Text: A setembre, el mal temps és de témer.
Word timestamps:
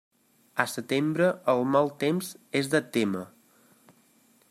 A 0.63 0.63
setembre, 0.71 1.27
el 1.53 1.61
mal 1.75 1.93
temps 2.05 2.33
és 2.63 2.73
de 2.75 2.85
témer. 2.99 3.27